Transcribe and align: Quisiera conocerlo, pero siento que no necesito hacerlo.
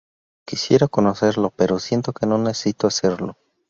Quisiera 0.47 0.87
conocerlo, 0.87 1.51
pero 1.55 1.77
siento 1.77 2.11
que 2.11 2.25
no 2.25 2.39
necesito 2.39 2.87
hacerlo. 2.87 3.37